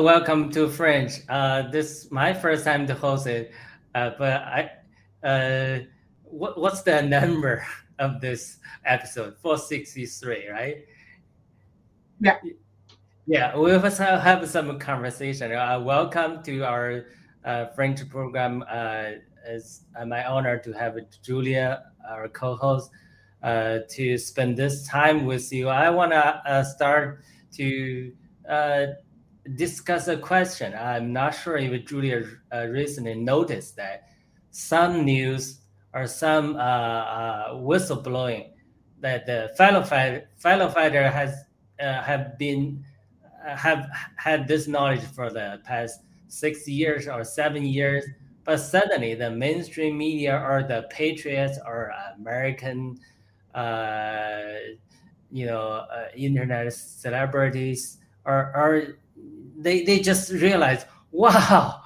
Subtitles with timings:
[0.00, 1.12] Uh, hello, welcome to Fringe.
[1.28, 3.52] Uh, this is my first time to host it,
[3.94, 4.70] uh, but I,
[5.22, 5.80] uh,
[6.24, 7.66] what, what's the number
[7.98, 9.36] of this episode?
[9.42, 10.76] 463, right?
[12.18, 12.36] Yeah.
[13.26, 15.52] Yeah, we will have some conversation.
[15.52, 17.04] Uh, welcome to our
[17.44, 18.64] uh, Fringe program.
[18.70, 22.90] Uh, it's my honor to have Julia, our co-host,
[23.42, 25.68] uh, to spend this time with you.
[25.68, 28.12] I want to uh, start to
[28.48, 28.86] uh,
[29.56, 30.74] discuss a question.
[30.74, 34.08] I'm not sure if Julia uh, recently noticed that
[34.50, 35.60] some news
[35.92, 38.50] or some uh, uh, whistleblowing
[39.00, 41.44] that the fellow fighter, fellow fighter has
[41.80, 42.84] uh, have been
[43.46, 48.04] uh, have had this knowledge for the past six years or seven years,
[48.44, 52.98] but suddenly the mainstream media or the patriots or American,
[53.54, 54.52] uh,
[55.30, 58.98] you know, internet celebrities are are
[59.62, 61.82] they they just realize, wow,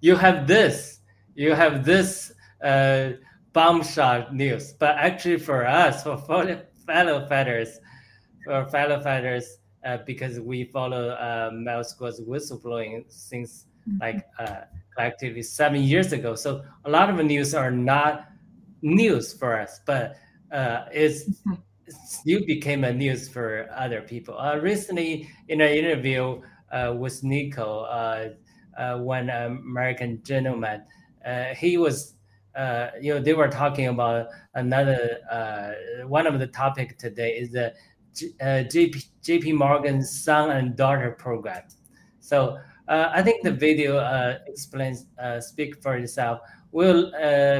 [0.00, 1.00] you have this,
[1.34, 3.12] you have this uh,
[3.52, 4.72] bomb shot news.
[4.72, 7.78] But actually, for us, for fellow fighters,
[8.44, 14.00] for fellow fighters, uh, because we follow uh, Miles Guo's whistleblowing since mm-hmm.
[14.00, 14.62] like uh,
[14.94, 16.34] collectively seven years ago.
[16.34, 18.28] So a lot of the news are not
[18.82, 20.16] news for us, but
[20.52, 21.24] uh, it's.
[21.24, 21.54] Mm-hmm.
[22.24, 24.38] You became a news for other people.
[24.38, 26.40] Uh, recently, in an interview,
[26.72, 28.30] with Nico, uh,
[28.78, 30.82] uh, one American gentleman.
[31.56, 32.14] he was,
[33.00, 35.20] you know, they were talking about another
[36.06, 37.74] one of the topic today is the
[38.14, 41.62] JP, JP Morgan's son and daughter program.
[42.20, 42.58] So
[42.88, 46.40] uh, I think the video uh, explains, uh, speak for itself.
[46.72, 47.10] We'll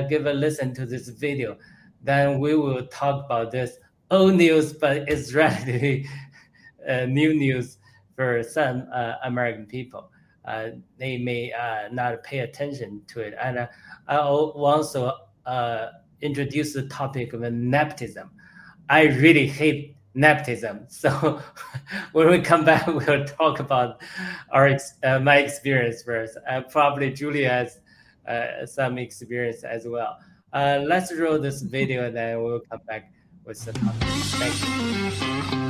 [0.09, 1.56] give a listen to this video.
[2.03, 3.78] Then we will talk about this
[4.10, 6.06] old news, but it's relatively
[7.06, 7.78] new news
[8.15, 10.11] for some uh, American people.
[10.45, 13.35] Uh, they may uh, not pay attention to it.
[13.41, 13.67] And uh,
[14.09, 15.13] I'll also
[15.47, 15.89] uh,
[16.21, 18.31] introduce the topic of nepotism.
[18.91, 20.87] I really hate nepotism.
[20.89, 21.41] So
[22.13, 24.03] when we come back, we'll talk about
[24.51, 26.37] our uh, my experience first.
[26.71, 27.81] probably Julia has
[28.71, 30.19] some experience as well.
[30.53, 33.13] let's roll this video, and then we'll come back
[33.45, 34.09] with the topic.
[34.37, 35.64] Thank you.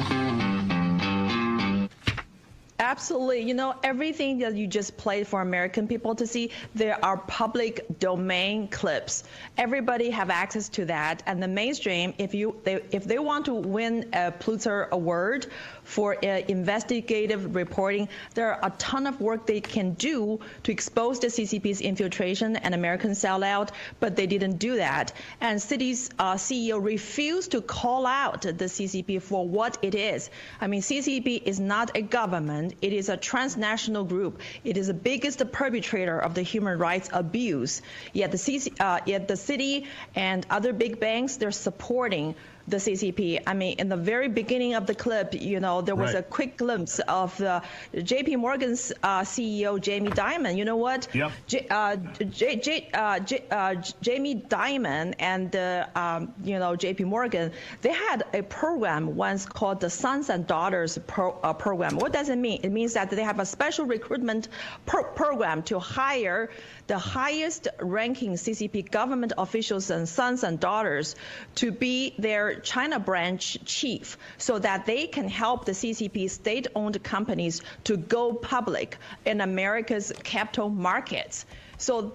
[2.95, 3.41] Absolutely.
[3.41, 7.99] You know, everything that you just played for American people to see, there are public
[7.99, 9.25] domain clips.
[9.59, 11.21] Everybody have access to that.
[11.27, 15.47] And the mainstream, if you they, if they want to win a Pulitzer Award
[15.85, 18.09] for uh, investigative reporting.
[18.35, 22.75] There are a ton of work they can do to expose the CCP's infiltration and
[22.75, 25.13] American sellout, but they didn't do that.
[25.41, 30.31] And Citi's uh, CEO refused to call out the CCP for what it is.
[30.61, 32.75] I mean, CCP is not a government.
[32.83, 34.41] It is a transnational group.
[34.65, 37.83] It is the biggest perpetrator of the human rights abuse.
[38.13, 42.35] Yet the, CC, uh, yet the Citi and other big banks, they're supporting
[42.67, 43.43] the CCP.
[43.47, 46.21] I mean, in the very beginning of the clip, you know, there was right.
[46.21, 47.63] a quick glimpse of the
[48.03, 48.37] J.P.
[48.37, 50.57] Morgan's uh, CEO Jamie Dimon.
[50.57, 51.09] You know what?
[51.13, 51.33] Yep.
[51.47, 55.55] J, uh, J, J, uh, J, uh, Jamie Dimon and
[55.95, 57.05] um, you know J.P.
[57.05, 57.53] Morgan,
[57.83, 61.97] they had a program once called the Sons and Daughters pro, uh, program.
[61.97, 62.61] What does it mean?
[62.63, 64.49] It means that they have a special recruitment
[64.87, 66.51] pro- program to hire
[66.87, 71.17] the highest ranking CCP government officials and sons and daughters
[71.57, 77.03] to be their China branch chief so that they can help the CCP state owned
[77.03, 81.47] companies to go public in America's capital markets.
[81.79, 82.15] So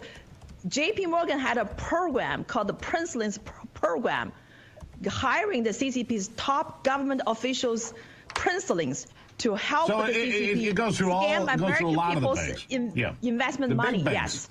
[0.68, 3.40] JP Morgan had a program called the Princelings
[3.74, 4.32] Program,
[5.08, 7.94] hiring the CCP's top government officials,
[8.36, 9.08] princelings,
[9.40, 12.92] to help so the it, CCP it, it goes through all, scam American people's in,
[12.96, 13.14] yeah.
[13.22, 14.04] investment money.
[14.04, 14.50] Yes.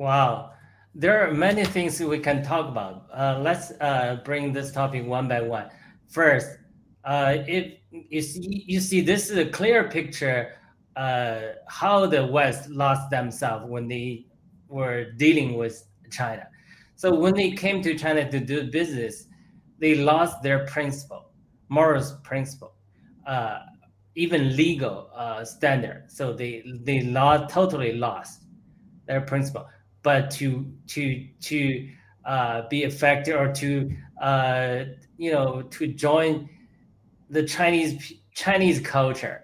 [0.00, 0.52] Wow.
[0.94, 3.06] There are many things we can talk about.
[3.12, 5.68] Uh, let's uh, bring this topic one by one.
[6.08, 6.48] First,
[7.04, 10.54] uh, if you see, you see, this is a clear picture
[10.96, 14.24] uh, how the West lost themselves when they
[14.68, 16.48] were dealing with China.
[16.96, 19.26] So when they came to China to do business,
[19.80, 21.30] they lost their principle,
[21.68, 22.72] morals principle,
[23.26, 23.58] uh,
[24.14, 26.04] even legal uh, standard.
[26.08, 28.44] So they they lost totally lost
[29.06, 29.66] their principle
[30.02, 31.88] but to to to
[32.24, 34.84] uh, be effective or to uh,
[35.18, 36.48] you know to join
[37.30, 39.42] the Chinese Chinese culture,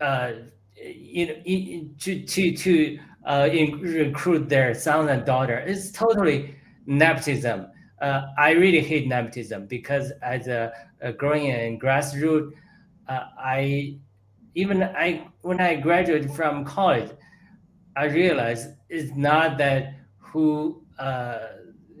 [0.00, 0.32] uh,
[0.76, 6.54] you know, to to to uh, in, recruit their son and daughter is totally
[6.86, 7.66] nepotism.
[8.00, 12.52] Uh, I really hate nepotism because as a, a growing in grassroots,
[13.08, 13.98] uh, I
[14.54, 17.10] even I when I graduated from college,
[17.98, 21.38] I realized it's not that who, uh,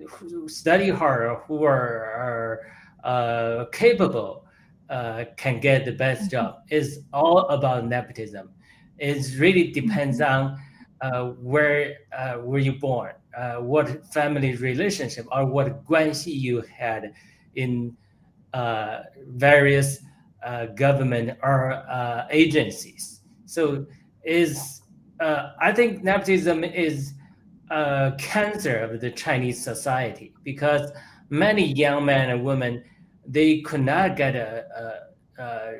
[0.08, 2.60] who study hard or who are, are
[3.02, 4.44] uh, capable
[4.88, 6.30] uh, can get the best mm-hmm.
[6.30, 6.54] job.
[6.68, 8.50] It's all about nepotism.
[8.98, 10.46] It really depends mm-hmm.
[10.46, 10.58] on
[11.00, 17.12] uh, where uh, were you born, uh, what family relationship or what guanxi you had
[17.56, 17.96] in
[18.54, 19.00] uh,
[19.30, 19.98] various
[20.44, 23.22] uh, government or uh, agencies.
[23.46, 23.84] So
[24.22, 24.77] is
[25.20, 27.14] I think nepotism is
[27.70, 30.90] a cancer of the Chinese society because
[31.30, 32.82] many young men and women
[33.26, 34.64] they could not get a,
[35.38, 35.72] a, a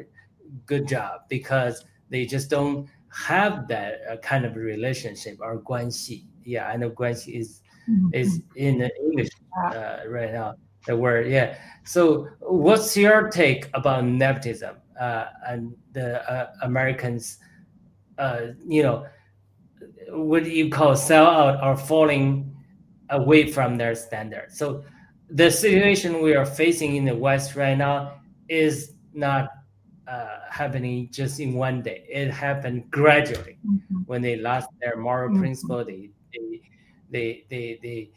[0.66, 6.24] good job because they just don't have that uh, kind of relationship or guanxi.
[6.44, 8.10] Yeah, I know guanxi is mm-hmm.
[8.12, 9.30] is in English
[9.64, 10.54] uh, right now.
[10.86, 11.58] The word, yeah.
[11.84, 17.38] So, what's your take about nepotism uh, and the uh, Americans?
[18.18, 19.06] Uh, you know,
[20.10, 22.56] what you call sell out or falling
[23.10, 24.52] away from their standard?
[24.52, 24.84] So,
[25.30, 29.50] the situation we are facing in the West right now is not
[30.06, 32.06] uh, happening just in one day.
[32.08, 33.96] It happened gradually mm-hmm.
[34.06, 35.40] when they lost their moral mm-hmm.
[35.40, 35.84] principle.
[35.84, 36.62] They they
[37.10, 38.10] they they they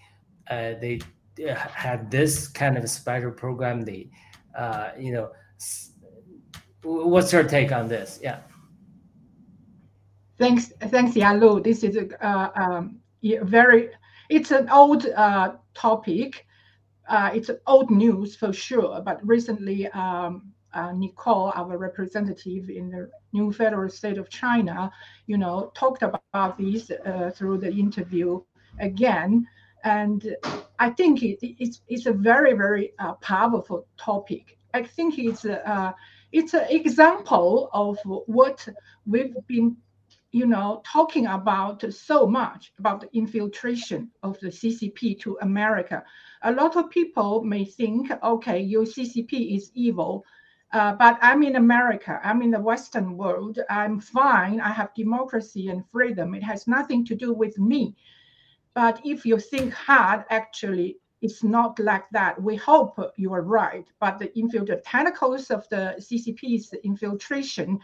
[0.50, 1.00] uh, they
[1.56, 3.82] had this kind of special program.
[3.82, 4.10] They
[4.58, 5.32] uh, you know,
[6.84, 8.20] what's your take on this?
[8.22, 8.40] Yeah.
[10.42, 11.62] Thanks, thanks, Yalu.
[11.62, 13.00] This is a uh, um,
[13.44, 13.92] very.
[14.28, 16.48] It's an old uh, topic.
[17.08, 23.12] Uh, it's old news for sure, but recently um, uh, Nicole, our representative in the
[23.34, 24.92] new federal state of China,
[25.28, 28.42] you know, talked about this uh, through the interview
[28.80, 29.46] again.
[29.84, 30.36] And
[30.80, 34.58] I think it, it's, it's a very, very uh, powerful topic.
[34.74, 35.92] I think it's uh,
[36.32, 38.68] it's an example of what
[39.06, 39.78] we've been,
[40.32, 46.04] you know, talking about so much about the infiltration of the CCP to America.
[46.44, 50.26] A lot of people may think, okay, your CCP is evil
[50.74, 52.20] uh, but I'm in America.
[52.24, 53.60] I'm in the Western world.
[53.70, 54.62] I'm fine.
[54.62, 56.34] I have democracy and freedom.
[56.34, 57.96] It has nothing to do with me.
[58.74, 62.42] But if you think hard, actually, it's not like that.
[62.42, 63.86] We hope you are right.
[64.00, 67.80] But the infiltration tentacles of the CCP's infiltration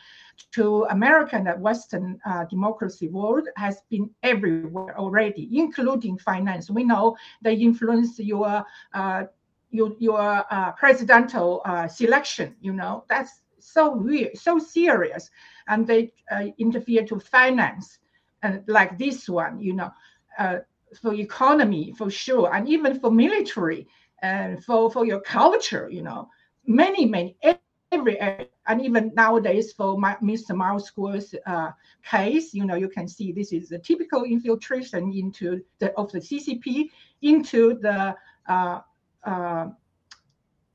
[0.52, 6.70] to American and Western uh, democracy world has been everywhere already, including finance.
[6.70, 9.24] We know they influence your uh,
[9.72, 12.56] your your uh, presidential uh, selection.
[12.62, 15.30] You know that's so weird, so serious,
[15.68, 18.00] and they uh, interfere to finance,
[18.44, 19.92] and like this one, you know,
[20.40, 20.58] uh,
[20.98, 23.88] for economy for sure, and even for military
[24.22, 25.90] and for for your culture.
[25.90, 26.28] You know,
[26.66, 28.20] many many every
[28.68, 30.82] and even nowadays for my, Mr.
[30.82, 31.72] School's uh,
[32.04, 36.20] case, you know, you can see this is a typical infiltration into the of the
[36.20, 36.90] CCP
[37.22, 38.14] into the
[38.48, 38.80] uh,
[39.24, 39.68] uh,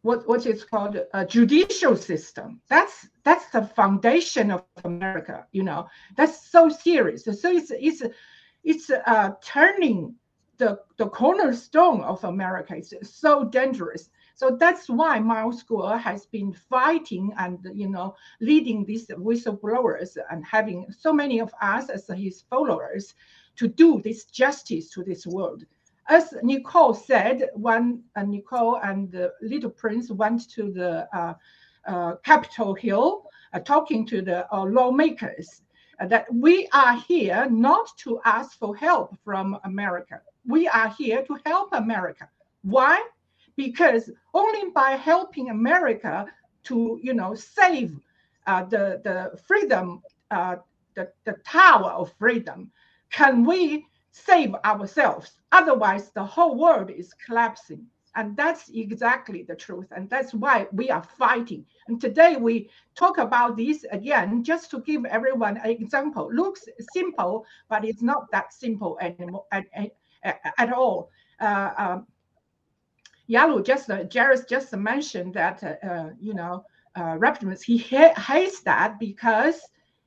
[0.03, 2.61] what what is called a judicial system.
[2.69, 5.47] That's that's the foundation of America.
[5.53, 5.87] You know,
[6.17, 7.25] that's so serious.
[7.25, 8.03] So it's it's
[8.65, 10.15] it's uh, turning
[10.59, 12.77] the the cornerstone of America.
[12.77, 14.11] It's so dangerous.
[14.35, 20.45] So that's why Miles Guo has been fighting and you know leading these whistleblowers and
[20.45, 23.15] having so many of us as his followers
[23.57, 25.65] to do this justice to this world
[26.09, 31.35] as Nicole said, when uh, Nicole and the little prince went to the uh,
[31.87, 35.63] uh, Capitol Hill uh, talking to the uh, lawmakers,
[36.07, 40.21] that we are here not to ask for help from America.
[40.47, 42.29] We are here to help America.
[42.63, 43.03] Why?
[43.57, 46.27] Because only by helping America
[46.65, 47.99] to, you know, save
[48.47, 50.57] uh, the the freedom, uh,
[50.95, 52.71] the the tower of freedom,
[53.11, 55.33] can we save ourselves.
[55.53, 57.87] Otherwise, the whole world is collapsing.
[58.15, 59.87] And that's exactly the truth.
[59.95, 61.65] And that's why we are fighting.
[61.89, 66.31] And today we talk about this again, just to give everyone an example.
[66.33, 69.65] Looks simple, but it's not that simple anymore at,
[70.23, 71.11] at, at all.
[71.41, 72.07] Uh, um,
[73.29, 76.65] Yalu just, uh, Jairus just mentioned that, uh, uh you know,
[76.95, 77.17] uh,
[77.65, 79.59] he hates that because,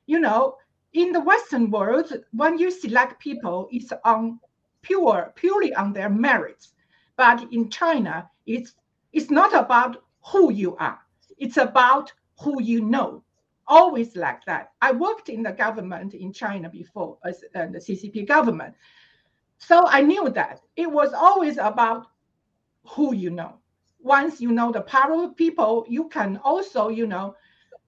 [0.06, 0.56] you know,
[0.92, 4.38] in the Western world, when you select people, it's on
[4.82, 6.72] pure, purely on their merits.
[7.16, 8.74] But in China, it's
[9.12, 10.98] it's not about who you are.
[11.38, 13.22] It's about who you know.
[13.68, 14.72] Always like that.
[14.80, 18.74] I worked in the government in China before, as uh, the CCP government.
[19.58, 22.06] So I knew that it was always about
[22.86, 23.54] who you know.
[23.98, 27.34] Once you know the powerful people, you can also, you know,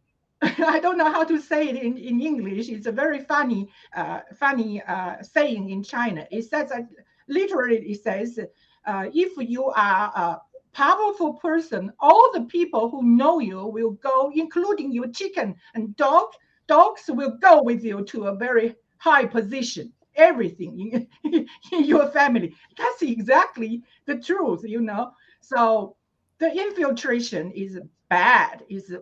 [0.43, 2.69] I don't know how to say it in, in English.
[2.69, 6.27] It's a very funny, uh, funny uh, saying in China.
[6.31, 6.89] It says that
[7.29, 8.39] literally, it says,
[8.89, 10.41] uh, if you are a
[10.73, 16.29] powerful person, all the people who know you will go, including your chicken and dog.
[16.67, 19.93] Dogs will go with you to a very high position.
[20.17, 22.55] Everything in, in your family.
[22.77, 25.13] That's exactly the truth, you know.
[25.41, 25.97] So
[26.39, 27.79] the infiltration is
[28.09, 28.65] bad.
[28.69, 28.95] Is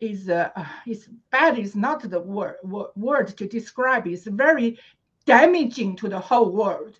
[0.00, 0.50] is uh,
[0.86, 1.58] is bad.
[1.58, 4.06] Is not the word word to describe.
[4.06, 4.78] It's very
[5.26, 6.98] damaging to the whole world.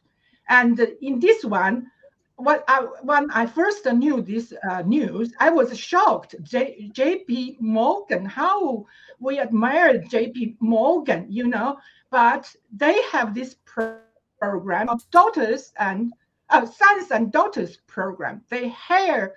[0.48, 1.90] And in this one,
[2.40, 6.34] what I, when I first knew this uh, news, I was shocked.
[6.42, 7.58] J.P.
[7.60, 8.86] Morgan, how
[9.18, 10.56] we admire J.P.
[10.60, 11.78] Morgan, you know,
[12.10, 16.12] but they have this program of daughters and
[16.48, 18.42] uh, sons and daughters program.
[18.48, 19.34] They hire,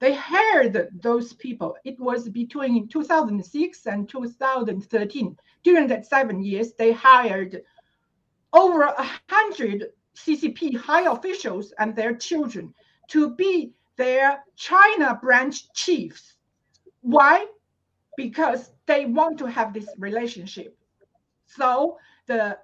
[0.00, 1.76] they hired those people.
[1.84, 5.36] It was between 2006 and 2013.
[5.62, 7.62] During that seven years, they hired
[8.52, 9.88] over a hundred
[10.24, 12.74] CCP high officials and their children
[13.08, 16.34] to be their China branch chiefs.
[17.00, 17.46] Why?
[18.16, 20.76] Because they want to have this relationship.
[21.46, 22.58] So the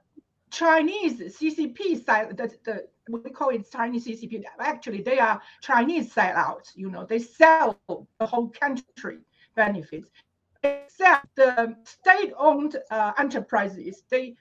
[0.51, 4.45] Chinese CCP side, the, the we call it Chinese CCP.
[4.59, 6.71] Actually, they are Chinese sellouts.
[6.75, 9.19] You know, they sell the whole country
[9.55, 10.09] benefits.
[10.63, 14.35] Except the state-owned uh, enterprises, they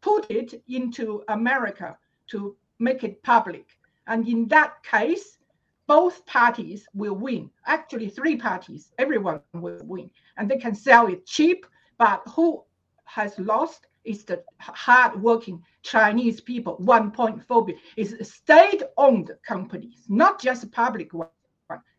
[0.00, 1.96] put it into America
[2.28, 3.66] to make it public.
[4.06, 5.38] And in that case,
[5.86, 7.50] both parties will win.
[7.66, 10.10] Actually, three parties, everyone will win.
[10.36, 11.66] And they can sell it cheap,
[11.98, 12.62] but who
[13.04, 16.78] has lost is the hard-working Chinese people.
[16.78, 21.28] 1.4 billion is state-owned companies, not just public one.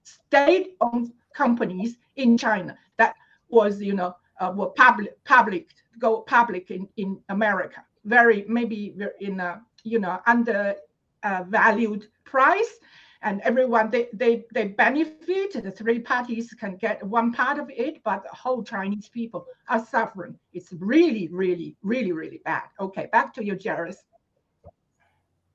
[0.03, 3.15] State-owned companies in China that
[3.50, 7.84] was, you know, uh, were public, public, go public in, in America.
[8.06, 10.75] Very maybe in a you know under
[11.23, 12.79] uh, valued price
[13.21, 15.53] and everyone they, they they benefit.
[15.53, 19.85] The three parties can get one part of it but the whole chinese people are
[19.85, 20.37] suffering.
[20.53, 22.63] It's really really really really bad.
[22.79, 24.03] Okay back to you jairus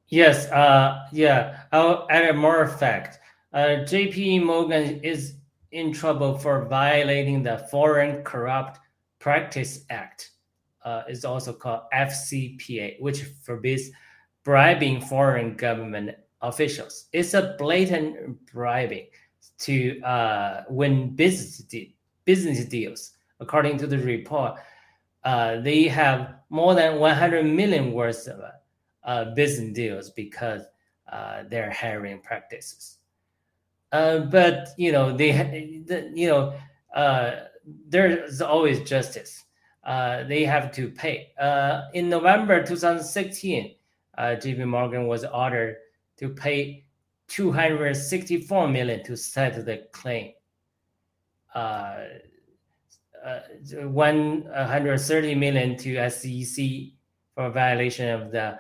[0.09, 3.19] yes uh yeah i'll add more fact.
[3.53, 5.35] Uh jp morgan is
[5.73, 8.79] in trouble for violating the foreign corrupt
[9.19, 10.31] practice act
[10.85, 13.91] uh, is also called fcpa which forbids
[14.49, 17.05] bribing foreign government officials.
[17.13, 19.09] It's a blatant bribing
[19.59, 23.11] to uh, win business de- business deals.
[23.41, 24.59] According to the report,
[25.25, 28.41] uh, they have more than 100 million worth of
[29.05, 30.63] uh, business deals because
[31.13, 33.01] uh, their hiring practices.
[33.93, 36.55] Uh, but you know they, the, you know,
[36.95, 37.33] uh,
[37.87, 39.45] there's always justice.
[39.85, 41.33] they have to pay.
[41.93, 43.75] in November 2016,
[44.19, 45.77] uh, JP Morgan was ordered
[46.19, 46.85] to pay
[47.29, 50.33] 264 million to settle the claim.
[51.55, 52.05] Uh,
[53.25, 53.41] uh,
[53.75, 56.67] 130 million to SEC
[57.35, 58.59] for violation of the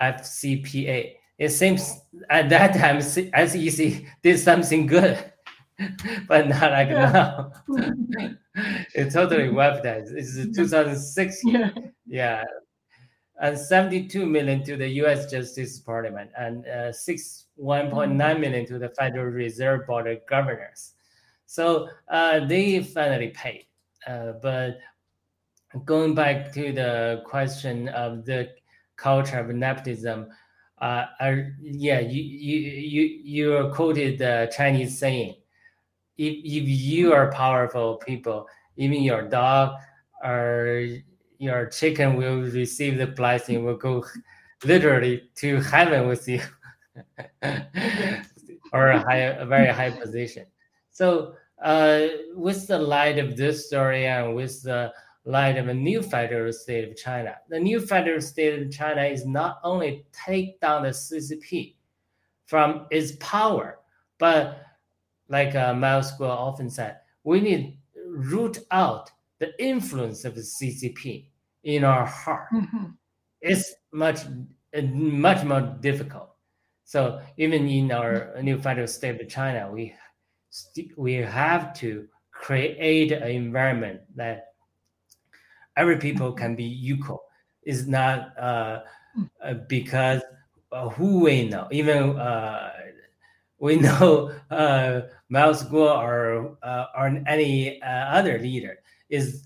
[0.00, 1.14] FCPA.
[1.38, 5.32] It seems at that time SEC did something good,
[6.28, 7.12] but not like yeah.
[7.12, 7.52] now.
[8.94, 9.48] it totally
[9.82, 10.04] that.
[10.10, 11.40] It's 2006.
[11.44, 11.70] Yeah.
[12.06, 12.44] yeah
[13.40, 15.30] and 72 million to the U.S.
[15.30, 18.66] Justice Department, and uh, six 1.9 mm.
[18.66, 20.94] to the Federal Reserve Board of Governors.
[21.46, 23.66] So uh, they finally paid.
[24.06, 24.78] Uh, but
[25.84, 28.50] going back to the question of the
[28.96, 30.28] culture of nepotism,
[30.80, 35.34] uh, I, yeah, you you you you quoted the Chinese saying,
[36.16, 39.76] if if you are powerful people, even your dog
[40.22, 40.88] or
[41.38, 44.04] your chicken will receive the blessing, will go
[44.64, 46.40] literally to heaven with you,
[48.72, 50.46] or a high, a very high position.
[50.90, 54.92] So, uh, with the light of this story and with the
[55.24, 59.26] light of a new federal state of China, the new federal state of China is
[59.26, 61.74] not only take down the CCP
[62.46, 63.78] from its power,
[64.18, 64.64] but
[65.28, 71.26] like uh, Miles Guo often said, we need root out the influence of the CCP
[71.64, 72.48] in our heart.
[72.52, 72.86] Mm-hmm.
[73.40, 74.20] It's much
[74.92, 76.30] much more difficult.
[76.84, 79.94] So even in our new federal state of China, we
[80.96, 84.54] we have to create an environment that
[85.76, 87.22] every people can be equal.
[87.62, 88.80] It's not uh,
[89.42, 90.22] uh, because
[90.72, 92.72] uh, who we know, even uh,
[93.58, 98.78] we know uh, Miles Guo or uh, or any uh, other leader
[99.08, 99.44] is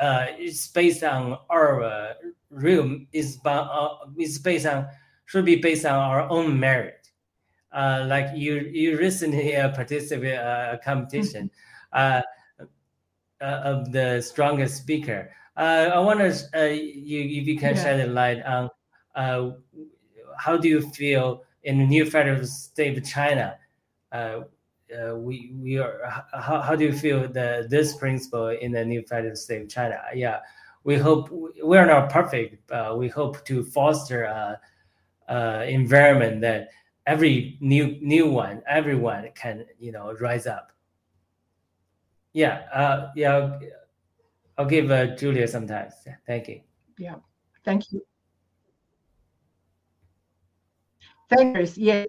[0.00, 2.14] uh, is based on our uh,
[2.50, 3.88] real is uh,
[4.18, 4.86] is based on
[5.26, 7.08] should be based on our own merit.
[7.72, 11.50] Uh, like you you recently uh, participated uh, a competition
[11.92, 12.22] uh,
[13.40, 15.30] uh, of the strongest speaker.
[15.56, 17.82] Uh, I wonder uh, you if you can yeah.
[17.82, 18.70] shed a light on
[19.14, 19.50] uh,
[20.38, 23.58] how do you feel in the new federal state of China?
[24.94, 26.00] Uh, uh, we we are
[26.32, 30.00] how, how do you feel the this principle in the new federal state of China?
[30.14, 30.40] Yeah,
[30.84, 32.70] we hope we are not perfect.
[32.70, 34.60] Uh, we hope to foster a,
[35.28, 36.68] a environment that
[37.06, 40.72] every new new one everyone can you know rise up.
[42.32, 43.58] Yeah, uh, yeah.
[44.58, 45.90] I'll give uh, Julia some time.
[46.26, 46.60] Thank you.
[46.98, 47.16] Yeah,
[47.64, 48.02] thank you.
[51.28, 51.76] Thanks.
[51.76, 52.04] Yeah.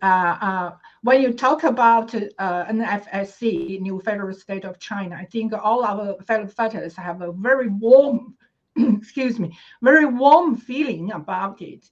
[1.07, 6.17] When you talk about uh, NFSC, New Federal State of China, I think all our
[6.23, 8.35] fellow fighters have a very warm,
[8.75, 11.89] excuse me, very warm feeling about it.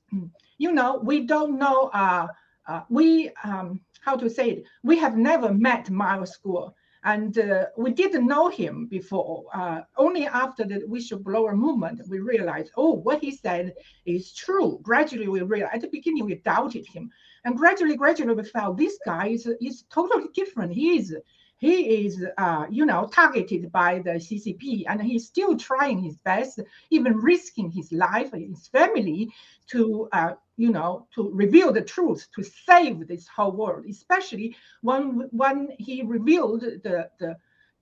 [0.57, 1.91] You know, we don't know.
[1.93, 2.27] Uh,
[2.67, 4.63] uh, we um, how to say it?
[4.83, 6.73] We have never met Miles Guo
[7.05, 9.45] and uh, we didn't know him before.
[9.53, 14.79] Uh, only after the whistleblower movement, we realized, oh, what he said is true.
[14.81, 17.11] Gradually, we realized, at the beginning, we doubted him.
[17.45, 20.73] And gradually, gradually, we felt this guy is, is totally different.
[20.73, 21.15] He is
[21.57, 26.59] he is, uh, you know, targeted by the CCP, and he's still trying his best,
[26.89, 29.29] even risking his life and his family
[29.67, 33.85] to, uh, you know, to reveal the truth, to save this whole world.
[33.89, 37.37] Especially when when he revealed the the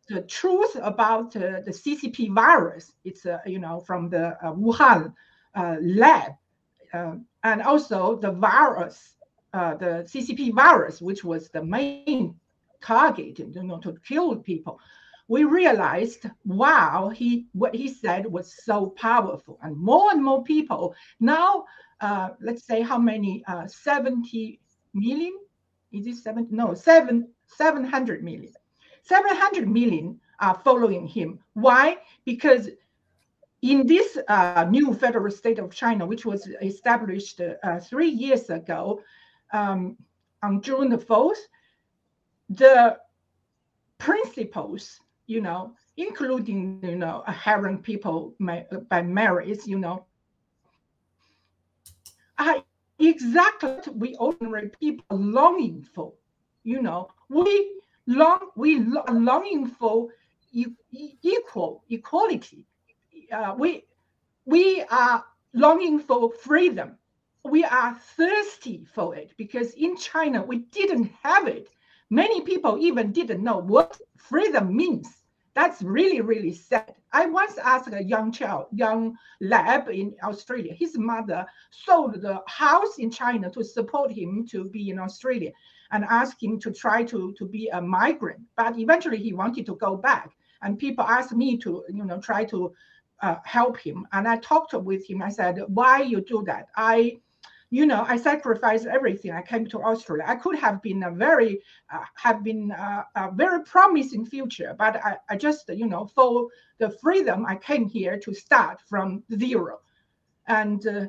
[0.07, 2.93] the truth about uh, the CCP virus.
[3.03, 5.13] It's uh, you know from the uh, Wuhan
[5.55, 6.33] uh, lab,
[6.93, 9.12] and also the virus,
[9.53, 12.35] the CCP virus, which was the main
[12.81, 14.79] target, you know, to kill people,
[15.27, 20.93] we realized, wow, he what he said was so powerful, and more and more people
[21.19, 21.65] now.
[22.01, 23.43] Uh, let's say how many?
[23.47, 24.59] Uh, 70
[24.93, 25.33] million?
[25.93, 26.47] Is it seven?
[26.51, 28.53] No, seven 700 million.
[29.03, 31.39] 700 million are following him.
[31.53, 31.97] Why?
[32.25, 32.69] Because
[33.61, 39.01] in this uh, new federal state of China, which was established uh, three years ago,
[39.53, 39.95] um,
[40.41, 41.37] on June the 4th,
[42.49, 42.97] the
[43.97, 48.35] principles, you know, including, you know, having people
[48.89, 50.05] by marriage, you know,
[52.37, 52.61] are
[52.99, 56.13] exactly what we ordinary people longing for.
[56.63, 57.71] You know, we
[58.07, 60.09] long we longing for
[60.51, 62.65] equal equality.
[63.31, 63.83] Uh, we
[64.45, 66.97] we are longing for freedom.
[67.43, 71.69] We are thirsty for it because in China we didn't have it
[72.13, 75.23] Many people even didn't know what freedom means.
[75.55, 76.93] That's really, really sad.
[77.11, 82.99] I once asked a young child, young lab in Australia, his mother sold the house
[82.99, 85.51] in China to support him to be in Australia
[85.89, 88.41] and asked him to try to, to be a migrant.
[88.55, 90.29] But eventually he wanted to go back.
[90.61, 92.75] And people asked me to, you know, try to
[93.23, 94.05] uh, help him.
[94.11, 95.23] And I talked with him.
[95.23, 96.67] I said, why you do that?
[96.75, 97.17] I
[97.73, 99.31] you know, I sacrificed everything.
[99.31, 100.25] I came to Australia.
[100.27, 101.59] I could have been a very,
[101.91, 106.05] uh, have been a, uh, a, very promising future, but I, I just, you know,
[106.05, 109.79] for the freedom, I came here to start from zero.
[110.47, 111.05] And uh,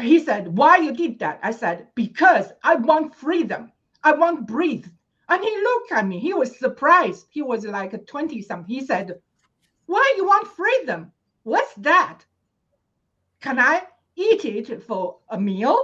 [0.00, 1.38] he said, why you did that?
[1.40, 3.70] I said, because I want freedom.
[4.02, 4.88] I want breathe.
[5.28, 6.18] And he looked at me.
[6.18, 7.26] He was surprised.
[7.30, 8.74] He was like a 20 something.
[8.74, 9.20] He said,
[9.86, 11.12] why you want freedom?
[11.44, 12.24] What's that?
[13.40, 13.82] Can I
[14.16, 15.78] eat it for a meal,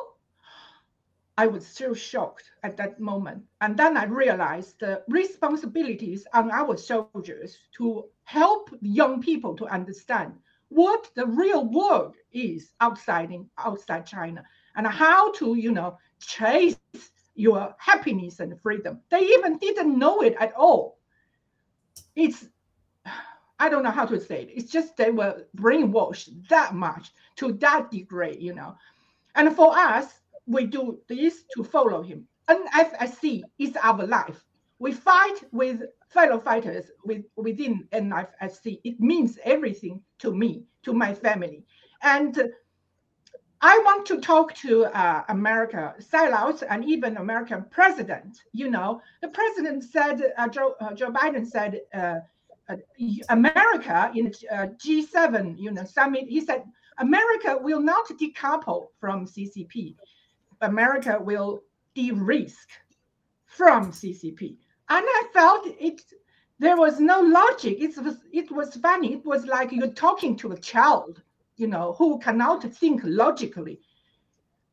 [1.37, 3.43] I was still shocked at that moment.
[3.61, 10.35] And then I realized the responsibilities on our soldiers to help young people to understand
[10.69, 14.45] what the real world is outside in outside China
[14.77, 16.77] and how to, you know, chase
[17.35, 19.01] your happiness and freedom.
[19.11, 20.99] They even didn't know it at all.
[22.15, 22.47] It's
[23.61, 24.51] I don't know how to say it.
[24.55, 28.75] It's just they were brainwashed that much to that degree, you know.
[29.35, 30.07] And for us,
[30.47, 32.27] we do this to follow him.
[32.49, 34.43] NFSC is our life.
[34.79, 38.81] We fight with fellow fighters with, within NFSC.
[38.83, 41.65] It means everything to me, to my family.
[42.03, 42.51] And
[43.61, 48.39] I want to talk to uh, America sellouts and even American president.
[48.53, 52.21] You know, the president said, uh, Joe, uh, Joe Biden said, uh,
[53.29, 56.65] America in uh, G7, you know, summit, he said
[56.99, 59.97] America will not decouple from CCP.
[60.61, 61.63] America will
[61.95, 62.69] de-risk
[63.47, 64.57] from CCP.
[64.89, 66.03] And I felt it
[66.59, 67.81] there was no logic.
[67.81, 69.15] It was it was funny.
[69.15, 71.23] It was like you're talking to a child,
[71.57, 73.81] you know, who cannot think logically.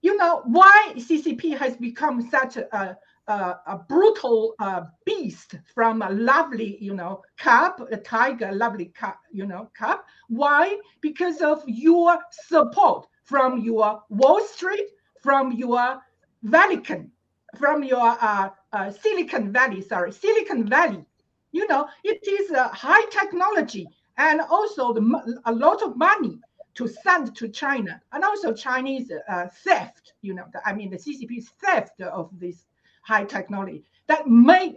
[0.01, 6.09] You know why CCP has become such a a, a brutal uh, beast from a
[6.09, 9.99] lovely, you know, cub, a tiger, lovely cub, you know, cub.
[10.29, 10.77] Why?
[11.01, 14.87] Because of your support from your Wall Street,
[15.21, 16.01] from your
[16.43, 17.11] Vatican,
[17.57, 21.05] from your uh, uh, Silicon Valley, sorry, Silicon Valley.
[21.51, 23.87] You know, it is a high technology
[24.17, 26.39] and also the, a lot of money
[26.75, 30.13] to send to China, and also Chinese uh, theft.
[30.21, 32.66] You know, I mean, the CCP theft of this
[33.07, 34.75] high technology that made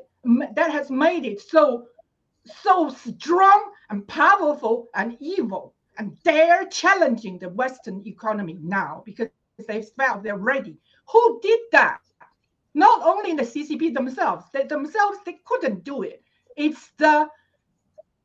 [0.54, 1.86] that has made it so
[2.62, 9.28] so strong and powerful and evil, and they're challenging the Western economy now because
[9.68, 10.78] they felt they're ready.
[11.12, 12.00] Who did that?
[12.72, 16.22] Not only the CCP themselves, they themselves they couldn't do it.
[16.56, 17.28] It's the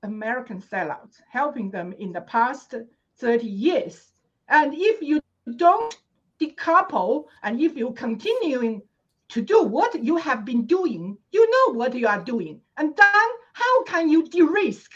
[0.04, 2.76] American sellouts helping them in the past
[3.18, 4.14] 30 years.
[4.50, 5.20] And if you
[5.56, 5.98] don't
[6.40, 8.82] decouple and if you continuing
[9.30, 12.62] to do what you have been doing, you know what you are doing.
[12.78, 14.92] And then how can you de-risk?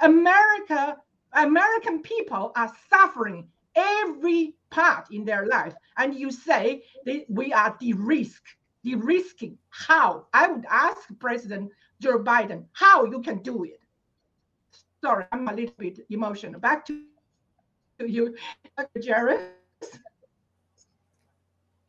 [0.00, 0.96] America,
[1.32, 5.74] American people are suffering every part in their life.
[5.96, 8.42] And you say that we are de-risk,
[8.84, 9.56] de-risking.
[9.70, 10.26] How?
[10.32, 13.80] I would ask President Joe Biden how you can do it.
[15.02, 16.60] Sorry, I'm a little bit emotional.
[16.60, 17.02] Back to
[18.00, 18.36] you.
[19.00, 19.40] Jared.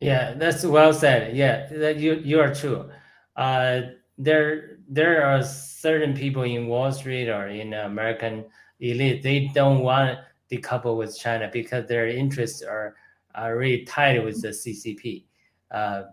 [0.00, 1.36] Yeah, that's well said.
[1.36, 2.88] Yeah, that you you are true.
[3.36, 3.80] Uh,
[4.16, 8.44] there there are certain people in Wall Street or in American
[8.80, 9.22] elite.
[9.22, 10.18] They don't want
[10.50, 12.94] to decouple with China because their interests are
[13.34, 15.24] are really tied with the CCP.
[15.70, 16.04] Uh,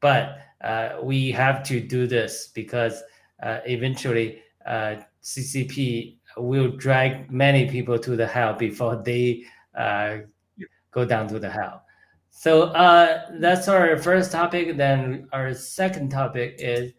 [0.00, 3.02] but uh, we have to do this because
[3.42, 9.44] uh, eventually uh, CCP will drag many people to the hell before they
[9.76, 10.18] uh,
[10.90, 11.82] go down to the hell.
[12.38, 14.76] So uh, that's our first topic.
[14.76, 16.92] Then our second topic is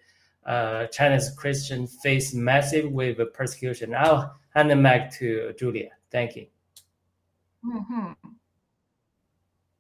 [0.45, 3.95] uh, China's Christian face massive wave of persecution.
[3.95, 5.91] I'll hand it back to Julia.
[6.11, 6.47] Thank you.
[7.65, 8.11] Mm-hmm.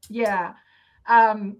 [0.07, 0.53] Yeah,
[1.09, 1.57] um,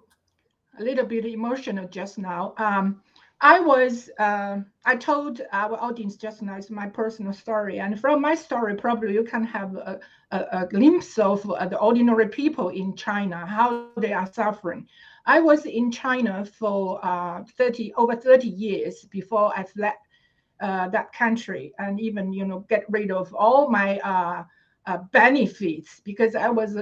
[0.79, 2.53] a little bit emotional just now.
[2.55, 3.01] Um,
[3.41, 7.79] I was, uh, I told our audience just now, my personal story.
[7.79, 9.99] And from my story, probably you can have a,
[10.31, 14.87] a, a glimpse of uh, the ordinary people in China, how they are suffering.
[15.25, 19.93] I was in China for uh, 30, over 30 years before I fled
[20.59, 24.43] uh, that country and even, you know, get rid of all my uh,
[24.85, 26.77] uh, benefits because I was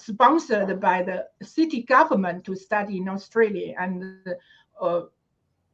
[0.00, 4.16] sponsored by the city government to study in Australia and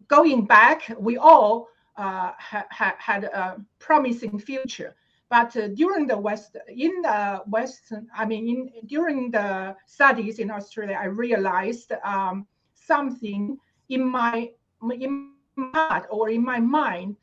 [0.09, 4.95] going back, we all uh, ha- ha- had a promising future.
[5.29, 10.51] But uh, during the West, in the Western, I mean, in, during the studies in
[10.51, 13.57] Australia, I realized um, something
[13.89, 14.51] in my
[14.93, 17.17] in my heart or in my mind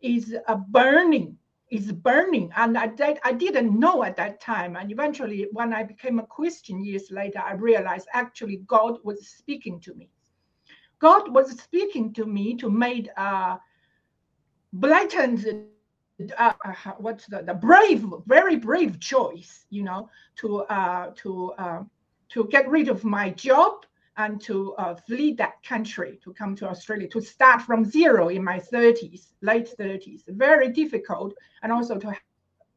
[0.00, 1.36] is a burning
[1.70, 2.50] is burning.
[2.56, 4.76] And I, did, I didn't know at that time.
[4.76, 9.80] And eventually when i became a christian years later i realized actually god was speaking
[9.80, 10.08] to me
[11.02, 13.58] God was speaking to me to make a
[14.72, 15.44] blatant,
[16.38, 21.82] uh, uh, what's the, the brave, very brave choice, you know, to uh, to uh,
[22.28, 23.84] to get rid of my job
[24.16, 28.44] and to uh, flee that country to come to Australia to start from zero in
[28.44, 30.22] my 30s, late 30s.
[30.28, 31.34] Very difficult,
[31.64, 32.16] and also to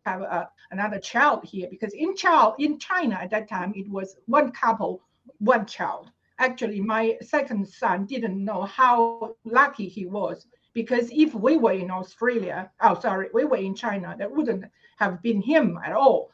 [0.07, 4.17] have uh, another child here because in child in China at that time it was
[4.25, 5.03] one couple,
[5.38, 6.09] one child
[6.39, 11.89] actually my second son didn't know how lucky he was because if we were in
[11.89, 14.65] australia oh sorry we were in china that wouldn't
[14.98, 16.32] have been him at all.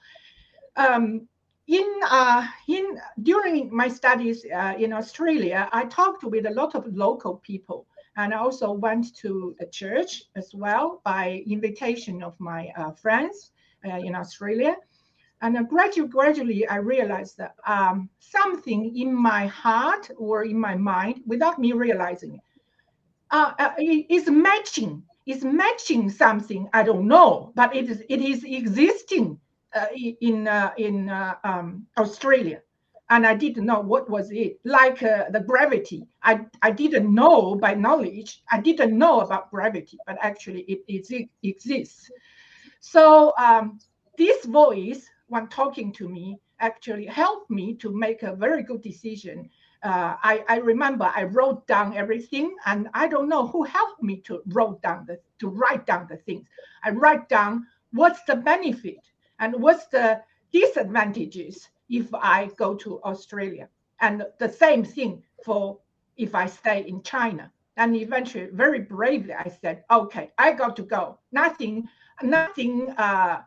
[0.76, 1.28] Um,
[1.68, 6.86] in uh, in during my studies uh, in australia i talked with a lot of
[6.94, 7.86] local people
[8.18, 13.52] and i also went to a church as well by invitation of my uh, friends
[13.86, 14.76] uh, in australia
[15.41, 21.21] and gradually, gradually, I realized that um, something in my heart or in my mind,
[21.25, 22.41] without me realizing it,
[23.32, 25.04] uh, uh, is matching.
[25.27, 29.39] Is matching something I don't know, but it is it is existing
[29.75, 32.62] uh, in uh, in uh, um, Australia,
[33.12, 34.60] and I didn't know what was it.
[34.65, 38.41] Like uh, the gravity, I I didn't know by knowledge.
[38.51, 42.10] I didn't know about gravity, but actually it, it exists.
[42.80, 43.77] So um,
[44.17, 49.50] this voice when talking to me actually helped me to make a very good decision
[49.84, 54.17] uh, I, I remember I wrote down everything, and I don't know who helped me
[54.28, 54.41] to
[54.84, 56.48] down the to write down the things.
[56.84, 59.00] I write down what's the benefit
[59.39, 63.70] and what's the disadvantages if I go to Australia,
[64.02, 65.80] and the same thing for
[66.17, 67.52] if I stay in China.
[67.78, 71.17] And eventually, very bravely, I said, "Okay, I got to go.
[71.32, 71.89] Nothing,
[72.22, 73.41] nothing uh,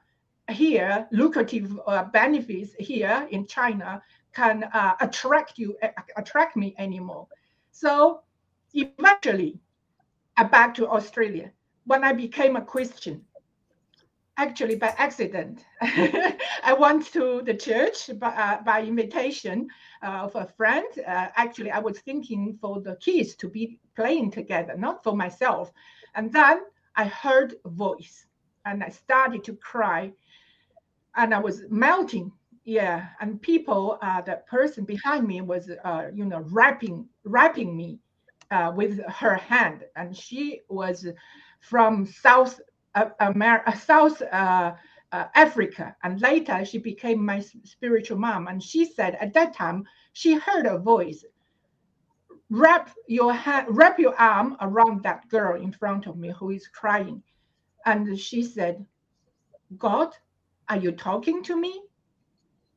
[0.50, 4.02] here, lucrative uh, benefits here in China
[4.35, 5.76] can uh, attract you,
[6.16, 7.26] attract me anymore."
[7.72, 8.22] So
[8.72, 9.61] eventually,
[10.37, 11.50] I back to Australia.
[11.87, 13.24] When I became a Christian,
[14.37, 15.64] actually by accident.
[15.80, 19.68] I went to the church by, uh, by invitation
[20.02, 20.87] uh, of a friend.
[20.98, 25.72] Uh, actually, I was thinking for the kids to be playing together, not for myself.
[26.14, 26.61] And then
[26.96, 28.26] I heard a voice
[28.64, 30.12] and I started to cry
[31.16, 32.33] and I was melting.
[32.64, 37.98] Yeah, and people, uh, the person behind me was, uh, you know, wrapping, wrapping me
[38.50, 41.07] uh, with her hand, and she was
[41.61, 42.61] from South
[43.20, 44.74] America, South uh,
[45.12, 48.48] uh, Africa, and later she became my spiritual mom.
[48.48, 51.24] And she said at that time she heard a voice,
[52.50, 56.66] wrap your hand, wrap your arm around that girl in front of me who is
[56.68, 57.22] crying,
[57.85, 58.87] and she said,
[59.77, 60.14] "God,
[60.68, 61.83] are you talking to me?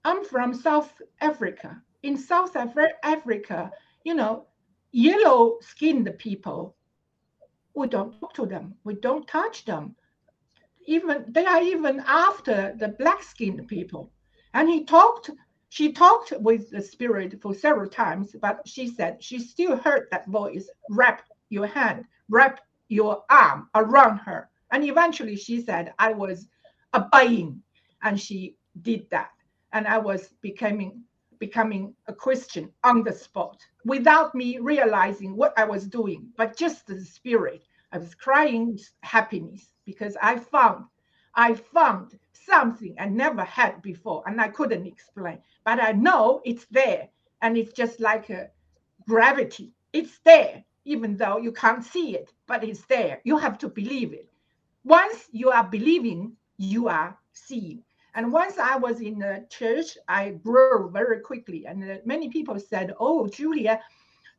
[0.04, 1.82] I'm from South Africa.
[2.04, 3.72] In South Africa,
[4.04, 4.48] you know,
[4.92, 6.76] yellow-skinned people."
[7.74, 8.76] We don't talk to them.
[8.84, 9.96] We don't touch them
[10.88, 14.10] even they are even after the black skinned people.
[14.54, 15.30] And he talked,
[15.70, 20.28] she talked with the spirit for several times, but she said she still heard that
[20.28, 24.50] voice, wrap your hand, wrap your arm around her.
[24.72, 26.48] And eventually she said, I was
[26.94, 27.62] obeying.
[28.04, 29.32] And she did that.
[29.74, 31.04] And I was becoming
[31.40, 36.88] becoming a Christian on the spot without me realizing what I was doing, but just
[36.88, 37.64] the spirit.
[37.92, 40.86] I was crying happiness because I found,
[41.36, 45.40] I found something I never had before and I couldn't explain.
[45.64, 47.10] But I know it's there
[47.42, 48.50] and it's just like a
[49.08, 49.72] gravity.
[49.94, 53.22] It's there, even though you can't see it, but it's there.
[53.24, 54.30] You have to believe it.
[54.84, 57.84] Once you are believing, you are seeing.
[58.18, 61.68] And once I was in the church, I grew very quickly.
[61.68, 63.80] And uh, many people said, Oh, Julia,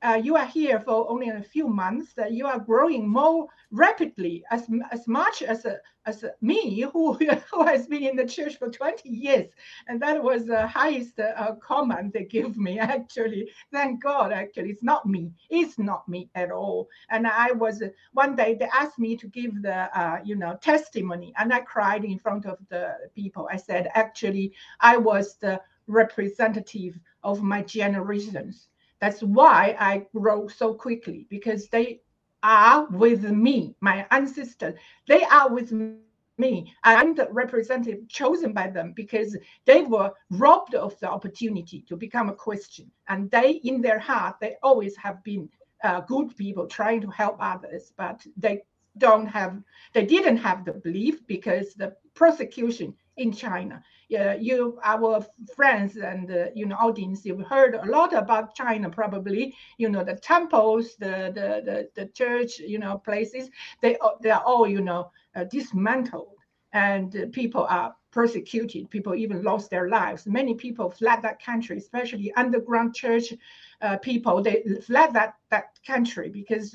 [0.02, 4.44] uh, you are here for only a few months, uh, you are growing more rapidly,
[4.50, 8.70] as, as much as, uh, as me, who, who has been in the church for
[8.70, 9.50] 20 years.
[9.88, 13.50] And that was the highest uh, comment they give me, actually.
[13.72, 15.32] Thank God, actually, it's not me.
[15.50, 16.88] It's not me at all.
[17.10, 17.82] And I was,
[18.12, 22.04] one day they asked me to give the, uh, you know, testimony, and I cried
[22.04, 23.48] in front of the people.
[23.50, 28.67] I said, actually, I was the representative of my generations
[29.00, 32.00] that's why I grow so quickly because they
[32.42, 34.74] are with me, my ancestors.
[35.06, 36.72] They are with me.
[36.84, 42.28] I'm the representative chosen by them because they were robbed of the opportunity to become
[42.28, 42.90] a Christian.
[43.08, 45.48] And they, in their heart, they always have been
[45.82, 48.62] uh, good people trying to help others, but they
[48.98, 49.60] don't have,
[49.92, 56.30] they didn't have the belief because the persecution in China yeah, you, our friends and
[56.30, 58.88] uh, you know audience, you've heard a lot about China.
[58.88, 63.50] Probably, you know the temples, the the the, the church, you know places.
[63.82, 66.36] They they are all you know uh, dismantled,
[66.72, 68.88] and people are persecuted.
[68.88, 70.26] People even lost their lives.
[70.26, 73.34] Many people fled that country, especially underground church
[73.82, 74.42] uh, people.
[74.42, 76.74] They fled that that country because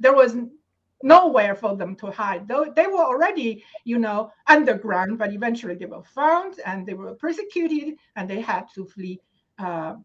[0.00, 0.36] there was
[1.02, 2.48] nowhere for them to hide.
[2.48, 7.14] Though they were already, you know, underground, but eventually they were found and they were
[7.14, 9.20] persecuted, and they had to flee,
[9.58, 9.96] uh,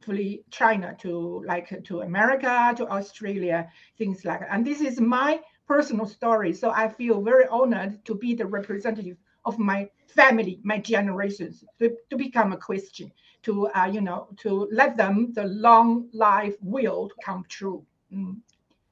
[0.00, 4.48] flee China to like to America, to Australia, things like that.
[4.50, 9.16] And this is my personal story, so I feel very honored to be the representative
[9.44, 13.10] of my family, my generations, to, to become a Christian,
[13.42, 17.84] to uh, you know, to let them the long life will come true.
[18.12, 18.36] Mm.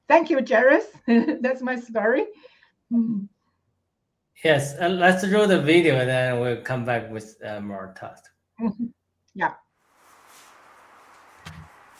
[0.09, 0.85] Thank you, Jerris.
[1.41, 2.25] That's my story.
[2.91, 3.29] Mm.
[4.43, 8.27] Yes, uh, let's roll the video and then we'll come back with uh, more thoughts.
[8.59, 8.85] Mm-hmm.
[9.35, 9.53] Yeah.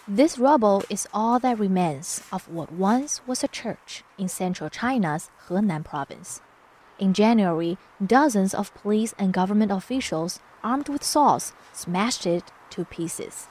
[0.07, 5.29] This rubble is all that remains of what once was a church in central China's
[5.47, 6.41] Henan province.
[6.97, 13.47] In January, dozens of police and government officials, armed with saws, smashed it to pieces.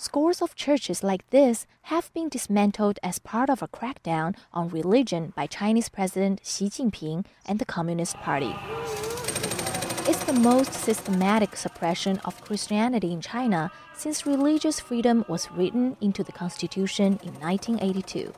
[0.00, 5.32] Scores of churches like this have been dismantled as part of a crackdown on religion
[5.34, 8.54] by Chinese President Xi Jinping and the Communist Party.
[10.06, 16.22] It's the most systematic suppression of Christianity in China since religious freedom was written into
[16.22, 18.32] the Constitution in 1982.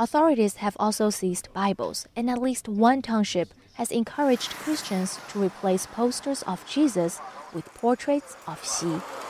[0.00, 5.86] Authorities have also seized Bibles, and at least one township has encouraged Christians to replace
[5.86, 7.20] posters of Jesus
[7.54, 9.29] with portraits of Xi.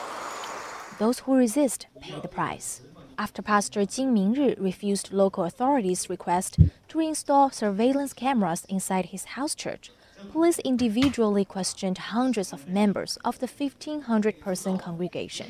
[1.01, 2.81] Those who resist pay the price.
[3.17, 6.59] After Pastor Jin Mingri refused local authorities' request
[6.89, 9.89] to install surveillance cameras inside his house church,
[10.31, 15.47] police individually questioned hundreds of members of the 1,500 person congregation.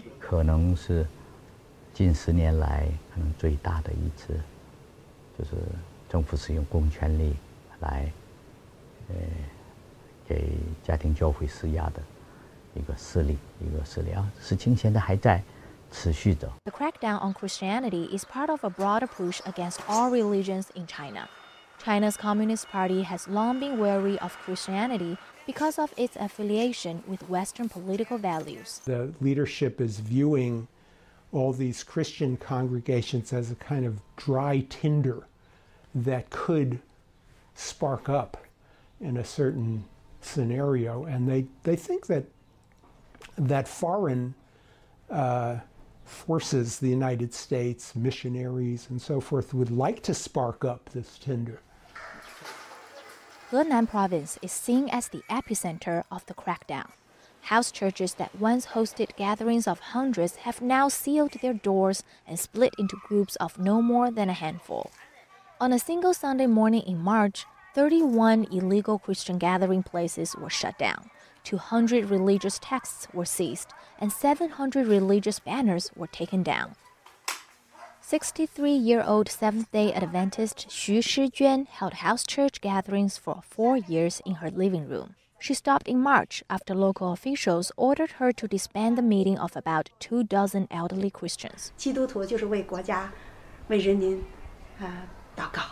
[12.75, 15.43] 一个事例，一个事例啊，事情现在还在。
[15.89, 21.29] The crackdown on Christianity is part of a broader push against all religions in China.
[21.79, 25.17] China's Communist Party has long been wary of Christianity
[25.47, 28.81] because of its affiliation with Western political values.
[28.85, 30.67] The leadership is viewing
[31.33, 35.29] all these Christian congregations as a kind of dry tinder
[35.95, 36.81] that could
[37.55, 38.37] spark up
[39.01, 39.85] in a certain
[40.21, 41.05] scenario.
[41.05, 42.25] And they, they think that,
[43.38, 44.36] that foreign
[45.10, 45.58] uh,
[46.06, 51.62] forces, the United States, missionaries, and so forth, would like to spark up this tinder.
[53.52, 56.92] Henan province is seen as the epicenter of the crackdown.
[57.44, 62.74] House churches that once hosted gatherings of hundreds have now sealed their doors and split
[62.78, 64.92] into groups of no more than a handful.
[65.60, 71.10] On a single Sunday morning in March, 31 illegal Christian gathering places were shut down.
[71.45, 73.69] 200 religious texts were seized,
[74.01, 76.75] and 700 religious banners were taken down.
[78.01, 84.21] 63 year old Seventh day Adventist Xu Shijuan held house church gatherings for four years
[84.25, 85.15] in her living room.
[85.39, 89.91] She stopped in March after local officials ordered her to disband the meeting of about
[89.99, 91.73] two dozen elderly Christians.
[91.77, 93.13] 基督徒就是为国家、
[93.69, 94.23] 为人民，
[94.81, 94.87] 呃，
[95.37, 95.63] 祷告，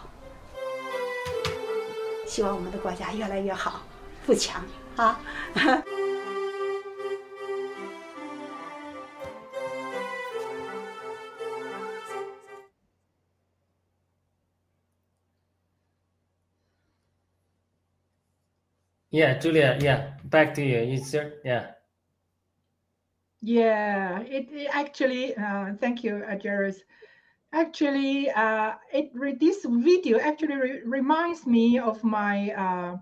[2.27, 3.81] 希望我们的国家越来越好，
[4.27, 4.63] 富强。
[5.00, 5.18] 啊。
[19.12, 19.78] Yeah, Julia.
[19.80, 20.82] Yeah, back to you.
[20.82, 21.34] You sir.
[21.46, 21.72] Yeah.
[23.42, 25.36] Yeah, it, it actually.
[25.36, 26.84] Uh, thank you, uh, Jairus.
[27.54, 32.98] Actually, uh, it this video actually re reminds me of my uh,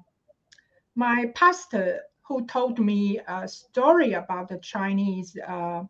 [0.98, 5.84] my pastor who told me a story about the Chinese, uh,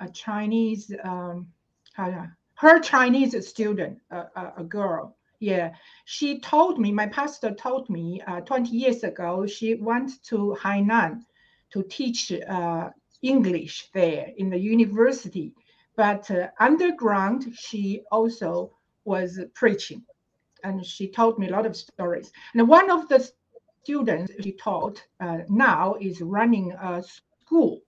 [0.00, 1.48] a Chinese, um,
[1.96, 5.16] her Chinese student, a, a, girl.
[5.40, 5.72] Yeah,
[6.04, 11.22] she told me, my pastor told me uh, 20 years ago, she went to Hainan
[11.72, 12.90] to teach uh,
[13.22, 15.54] English there in the university.
[15.96, 18.76] But uh, underground, she also
[19.06, 20.04] was preaching.
[20.62, 22.30] And she told me a lot of stories.
[22.52, 23.30] And one of the
[23.84, 27.82] students she taught uh, now is running a school,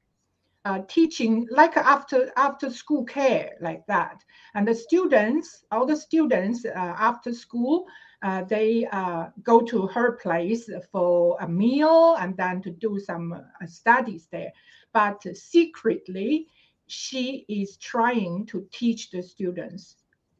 [0.66, 4.22] uh, teaching like after after school care like that.
[4.54, 7.86] And the students, all the students uh, after school,
[8.22, 13.42] uh, they uh, go to her place for a meal and then to do some
[13.66, 14.52] studies there.
[14.92, 16.48] But secretly,
[16.88, 19.96] she is trying to teach the students,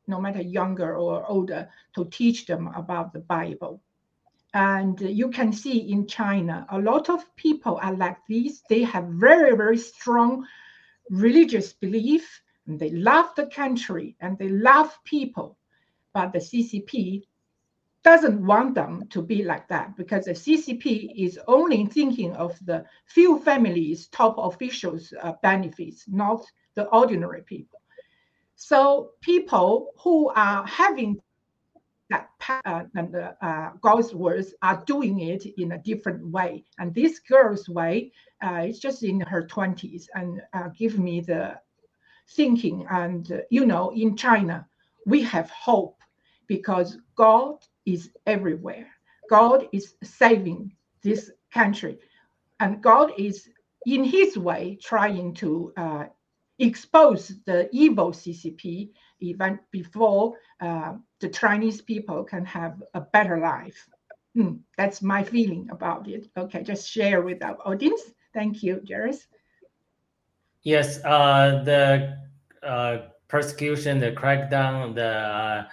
[0.07, 3.81] no matter younger or older, to teach them about the Bible.
[4.55, 8.63] And you can see in China, a lot of people are like this.
[8.69, 10.47] They have very, very strong
[11.11, 12.43] religious belief.
[12.67, 15.59] And they love the country and they love people.
[16.13, 17.23] But the CCP
[18.03, 22.85] doesn't want them to be like that because the CCP is only thinking of the
[23.07, 26.45] few families, top officials' uh, benefits, not
[26.77, 27.81] the ordinary people.
[28.55, 31.21] So people who are having
[32.11, 32.31] that
[32.65, 36.65] uh, and uh, God's words are doing it in a different way.
[36.79, 38.13] And this girl's way
[38.45, 41.59] uh, is just in her 20s and uh, give me the
[42.29, 42.87] thinking.
[42.91, 44.67] And, uh, you know, in China,
[45.07, 45.99] we have hope
[46.47, 48.87] because God is everywhere.
[49.29, 51.99] God is saving this country.
[52.61, 53.49] And God is,
[53.87, 56.05] in his way, trying to uh,
[56.59, 58.91] expose the evil CCP
[59.21, 63.89] even before uh, the Chinese people can have a better life.
[64.35, 66.29] Hmm, that's my feeling about it.
[66.37, 68.03] Okay, just share with our audience.
[68.35, 69.27] Thank you, Jairus.
[70.63, 72.19] Yes, uh, the
[72.63, 72.99] uh,
[73.29, 75.65] persecution, the crackdown, the uh,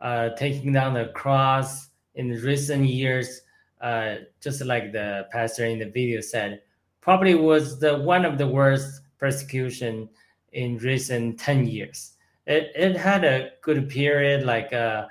[0.00, 3.42] uh, taking down the cross in recent years
[3.80, 6.60] uh, just like the pastor in the video said,
[7.00, 10.08] probably was the one of the worst persecution
[10.52, 12.16] in recent 10 years.
[12.46, 15.06] It, it had a good period like uh,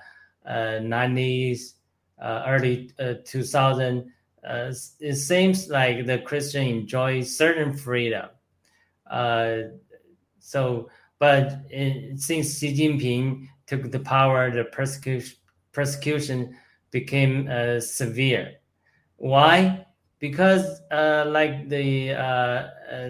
[0.45, 1.73] uh, 90s,
[2.21, 4.11] uh, early uh, 2000.
[4.43, 8.29] Uh, it seems like the Christian enjoy certain freedom.
[9.09, 9.57] Uh,
[10.39, 15.35] so, but it, since Xi Jinping took the power, the persecution
[15.71, 16.55] persecution
[16.91, 18.55] became uh, severe.
[19.17, 19.85] Why?
[20.19, 22.69] Because, uh, like the uh, uh,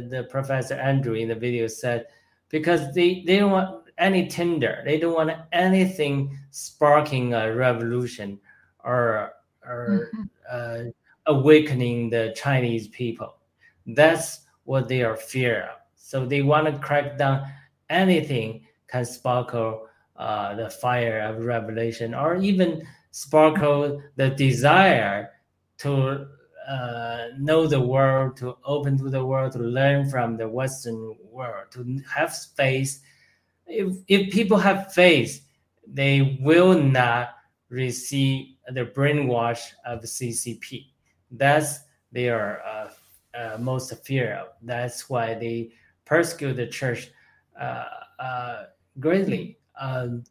[0.09, 2.05] the professor Andrew in the video said,
[2.49, 8.39] because they, they want any tinder, they don't want anything sparking a revolution
[8.83, 9.33] or
[9.63, 10.29] or Mhm.
[10.49, 10.83] uh,
[11.27, 13.35] awakening the Chinese people.
[13.85, 15.79] That's what they are fear of.
[15.95, 17.45] So they want to crack down
[17.89, 25.29] anything can sparkle uh, the fire of revelation or even sparkle the desire
[25.77, 26.27] to
[26.67, 31.65] uh, know the world, to open to the world, to learn from the Western world,
[31.71, 33.01] to have faith.
[33.70, 35.45] If, if people have faith,
[35.88, 37.36] they will not
[37.70, 40.88] receive the brainwash of CCP.
[41.32, 41.80] That's
[42.11, 42.89] their uh,
[43.38, 44.47] uh, most fear of.
[44.61, 45.72] That's why they
[46.05, 47.11] persecute the church
[47.59, 47.86] uh,
[48.20, 48.63] uh,
[48.99, 49.59] greatly.
[49.80, 50.24] Um,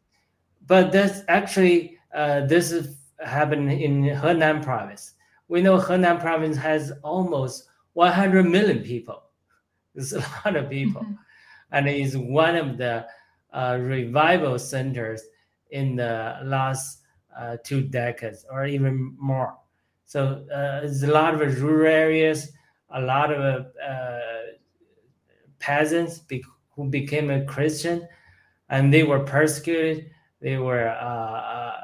[0.67, 5.13] but that's actually uh, this is happened in Henan province.
[5.47, 9.23] We know Henan province has almost 100 million people.
[9.95, 11.17] It's a lot of people, Mhm.
[11.71, 13.07] and it is one of the
[13.53, 15.23] revival centers
[15.71, 17.01] in the last
[17.37, 19.55] uh, two decades or even more.
[20.05, 22.51] So uh, there's a lot of rural areas,
[22.89, 24.19] a lot of uh,
[25.59, 28.07] peasants be- who became a Christian,
[28.69, 30.09] and they were persecuted.
[30.41, 31.77] They were, uh, uh,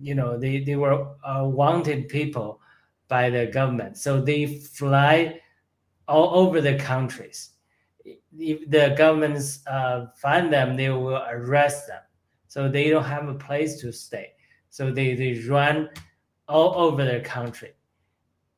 [0.00, 2.60] you know, they they were uh, wanted people
[3.08, 3.98] by the government.
[3.98, 5.40] So they fly
[6.08, 7.50] all over the countries.
[8.04, 12.02] If the governments uh, find them, they will arrest them.
[12.48, 14.32] So they don't have a place to stay.
[14.70, 15.88] So they, they run
[16.48, 17.72] all over the country.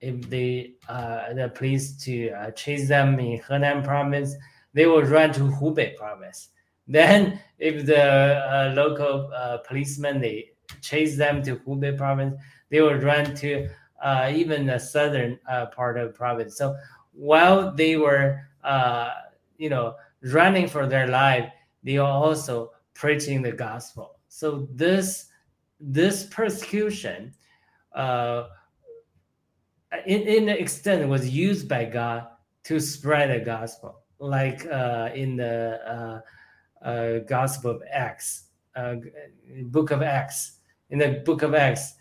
[0.00, 4.34] If they uh, the police to uh, chase them in Henan province,
[4.74, 6.48] they will run to Hubei province.
[6.88, 10.50] Then, if the uh, local uh, policemen they
[10.82, 12.36] chase them to Hubei province,
[12.70, 13.68] they will run to
[14.02, 16.56] uh, even the southern uh, part of the province.
[16.56, 16.76] So
[17.12, 19.10] while they were, uh,
[19.58, 21.50] you know, running for their life,
[21.82, 24.18] they are also preaching the gospel.
[24.28, 25.26] So this
[25.78, 27.32] this persecution,
[27.94, 28.48] uh,
[30.06, 32.26] in in extent, was used by God
[32.64, 36.20] to spread the gospel, like uh, in the uh,
[36.86, 38.96] uh, Gospel of Acts, uh,
[39.64, 40.58] Book of Acts.
[40.90, 41.94] In the Book of Acts,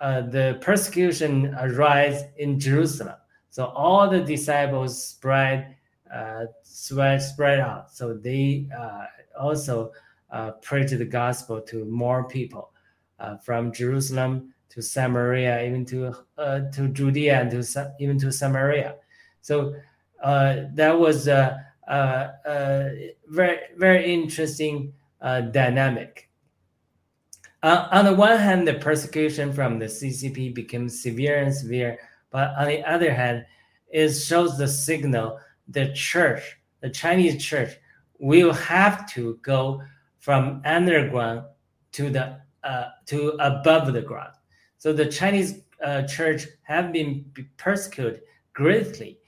[0.00, 3.16] uh, the persecution arise in Jerusalem.
[3.50, 5.76] So all the disciples spread,
[6.12, 7.90] uh, spread, out.
[7.90, 9.06] So they uh,
[9.38, 9.92] also
[10.30, 12.70] uh, preach the gospel to more people
[13.18, 18.96] uh, from Jerusalem to Samaria, even to uh, to Judea and to even to Samaria.
[19.40, 19.74] So
[20.22, 21.64] uh, that was a,
[23.28, 26.28] very very interesting dynamic.
[27.62, 31.98] On the one hand, the persecution from the CCP became severe and severe,
[32.30, 33.44] but on the other hand,
[33.88, 35.38] it shows the signal
[35.68, 37.76] the church, the Chinese church,
[38.18, 39.82] will have to go
[40.18, 41.42] from underground
[41.92, 44.34] to the uh, to above the ground.
[44.78, 47.24] So the Chinese uh, church have been
[47.56, 49.18] persecuted greatly,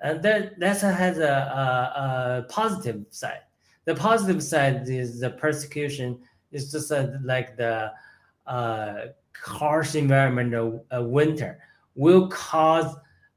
[0.00, 3.40] and that that has a, a, a positive side.
[3.84, 6.20] The positive side is the persecution
[6.52, 7.92] is just uh, like the
[8.46, 11.58] uh, harsh environment of winter
[11.94, 12.94] will cause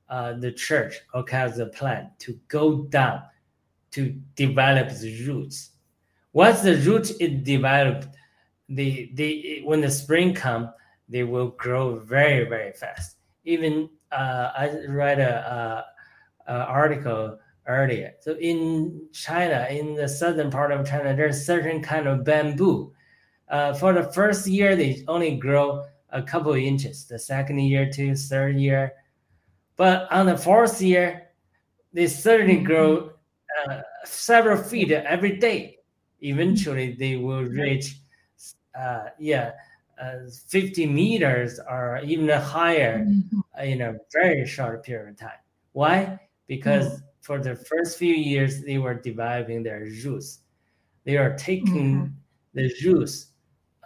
[0.09, 0.95] uh, the church
[1.27, 3.21] cause the plant to go down
[3.91, 5.71] to develop the roots.
[6.33, 8.07] Once the root is developed,
[8.69, 10.71] the, the when the spring come,
[11.09, 13.17] they will grow very very fast.
[13.45, 15.85] Even uh, I read a,
[16.47, 18.13] a, a article earlier.
[18.19, 22.93] So in China, in the southern part of China, there's certain kind of bamboo.
[23.49, 27.05] Uh, for the first year, they only grow a couple inches.
[27.05, 28.93] The second year to third year,
[29.77, 31.29] but on the fourth year,
[31.93, 33.11] they certainly grow
[33.69, 35.77] uh, several feet every day.
[36.21, 37.95] Eventually, they will reach,
[38.77, 39.51] uh, yeah,
[40.01, 40.17] uh,
[40.47, 43.43] 50 meters or even higher Mhm.
[43.63, 45.39] in a very short period of time.
[45.73, 46.19] Why?
[46.47, 50.39] Because for the first few years, they were developing their roots.
[51.03, 52.13] They are taking
[52.53, 53.27] the roots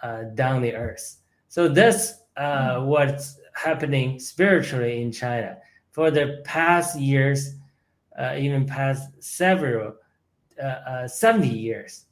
[0.02, 1.18] uh, down the earth.
[1.48, 3.22] So that's uh, what
[3.54, 5.58] happening spiritually in China
[5.92, 7.54] for the past years,
[8.18, 9.94] uh, even past several
[10.60, 12.06] uh, uh, 70 years.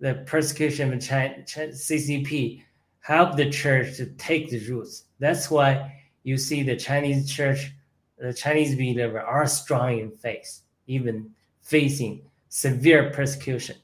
[0.00, 2.62] The persecution of China, CCP
[3.00, 5.04] helped the church to take the roots.
[5.18, 7.72] That's why you see the Chinese church,
[8.18, 11.30] the Chinese believer are strong in faith, even
[11.60, 13.76] facing severe persecution.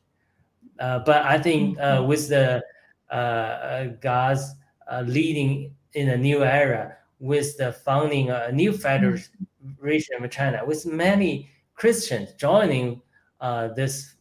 [0.78, 2.08] Uh, but I think uh, mm-hmm.
[2.08, 2.62] with the
[3.10, 4.54] uh, uh God's
[4.90, 10.64] uh, leading in a new era, with the founding of a new federation of China,
[10.66, 13.00] with many Christians joining
[13.40, 14.16] uh, this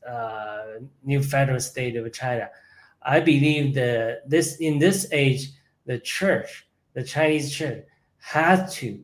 [1.03, 2.49] new federal state of China,
[3.01, 5.49] I believe that this in this age,
[5.85, 7.83] the church, the Chinese church,
[8.19, 9.03] has to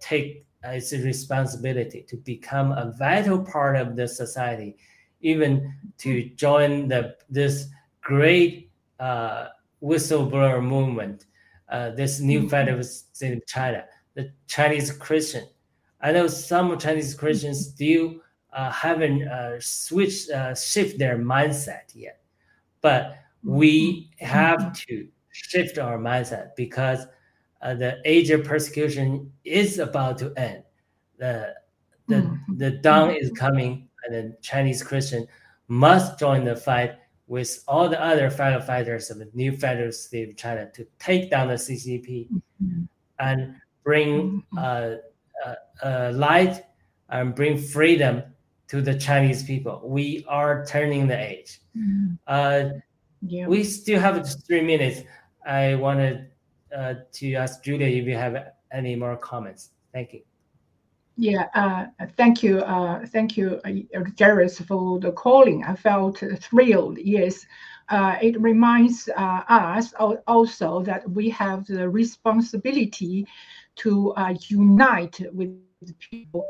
[0.00, 4.76] take its responsibility to become a vital part of the society
[5.24, 7.68] even to join the this
[8.02, 8.70] great
[9.00, 9.48] uh,
[9.82, 11.24] whistleblower movement,
[11.68, 12.48] uh, this new mm-hmm.
[12.48, 13.84] federal state of China,
[14.14, 15.46] the Chinese Christian.
[16.00, 18.16] I know some Chinese Christians still
[18.52, 22.20] uh, haven't uh, switched, uh, shift their mindset yet,
[22.80, 24.26] but we mm-hmm.
[24.26, 27.06] have to shift our mindset because
[27.62, 30.62] uh, the age of persecution is about to end.
[31.18, 31.54] The
[32.08, 32.56] the, mm-hmm.
[32.58, 35.26] the dawn is coming and the Chinese Christian
[35.68, 36.96] must join the fight
[37.26, 41.30] with all the other fellow fighters of the new federal state of China to take
[41.30, 42.84] down the CCP mm-hmm.
[43.18, 44.58] and bring mm-hmm.
[44.58, 44.96] uh,
[45.46, 46.64] uh, uh, light
[47.08, 48.22] and bring freedom
[48.68, 49.80] to the Chinese people.
[49.84, 51.60] We are turning the age.
[51.76, 52.14] Mm-hmm.
[52.26, 52.80] Uh,
[53.26, 53.46] yeah.
[53.46, 55.02] We still have three minutes.
[55.46, 56.30] I wanted
[56.76, 59.70] uh, to ask Julia if you have any more comments.
[59.92, 60.22] Thank you.
[61.16, 61.86] Yeah, uh,
[62.16, 65.62] thank you, uh, thank you, uh, Jairus, for the calling.
[65.62, 66.98] I felt thrilled.
[66.98, 67.46] Yes,
[67.88, 69.92] uh, it reminds uh, us
[70.26, 73.26] also that we have the responsibility
[73.76, 75.52] to uh, unite with
[76.00, 76.44] people.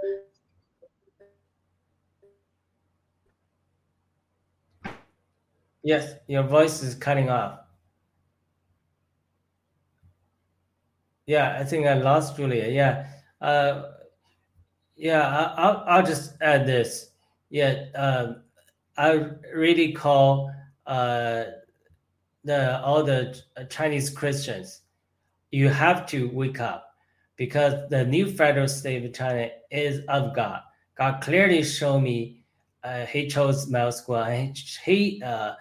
[5.83, 7.61] Yes, your voice is cutting off.
[11.27, 12.69] Yeah, I think I lost Julia.
[12.69, 13.07] Yeah.
[14.97, 17.11] Yeah, I, will I'll just add this.
[17.51, 18.43] Yeah, um,
[18.97, 20.53] I really call
[20.87, 21.45] uh,
[22.45, 23.41] the all the
[23.71, 24.83] Chinese Christians.
[25.51, 26.95] You have to wake up
[27.37, 30.61] because the new federal state of China is of God.
[30.97, 32.45] God clearly showed me
[32.85, 35.55] uh, He chose Mao and he uh,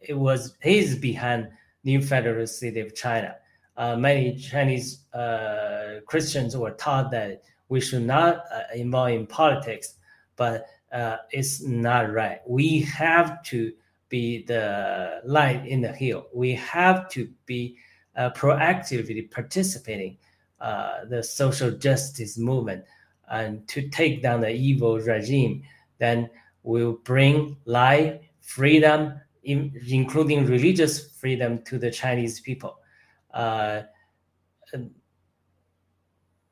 [0.00, 1.48] it was he's behind
[1.84, 3.36] new federal state of China.
[3.76, 9.94] Uh, many Chinese uh, Christians were taught that we should not uh, involve in politics,
[10.36, 12.40] but uh, it's not right.
[12.46, 13.72] We have to
[14.08, 16.26] be the light in the hill.
[16.34, 17.76] We have to be
[18.16, 20.18] uh, proactively participating
[20.60, 22.84] uh, the social justice movement
[23.30, 25.62] and to take down the evil regime.
[25.98, 26.28] Then
[26.64, 29.14] we'll bring light, freedom,
[29.44, 32.80] in, including religious freedom, to the Chinese people.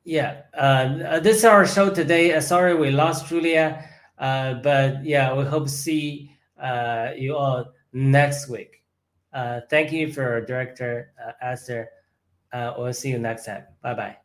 [0.09, 2.33] Yeah, uh, this is our show today.
[2.33, 3.87] Uh, sorry we lost Julia,
[4.17, 8.81] uh, but yeah, we hope to see uh, you all next week.
[9.31, 11.91] Uh, thank you for Director uh, Esther.
[12.51, 13.65] we'll see you next time.
[13.83, 14.17] Bye bye.